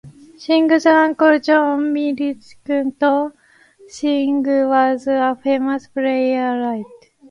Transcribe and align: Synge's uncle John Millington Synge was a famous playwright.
Synge's 0.39 0.87
uncle 0.87 1.37
John 1.37 1.93
Millington 1.93 2.91
Synge 3.87 4.65
was 4.67 5.05
a 5.05 5.37
famous 5.43 5.85
playwright. 5.89 7.11